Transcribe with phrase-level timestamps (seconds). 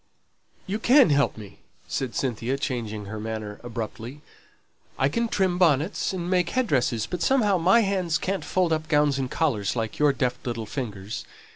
[0.65, 4.21] "You can help me," said Cynthia, changing her manner abruptly.
[4.97, 8.87] "I can trim bonnets, and make head dresses; but somehow my hands can't fold up
[8.87, 11.23] gowns and collars, like your deft little fingers.